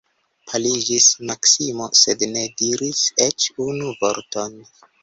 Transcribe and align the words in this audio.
Paliĝis 0.51 1.09
Maksimo, 1.31 1.91
sed 2.01 2.27
ne 2.35 2.49
diris 2.63 3.07
eĉ 3.31 3.51
unu 3.71 3.97
vorton. 4.03 4.63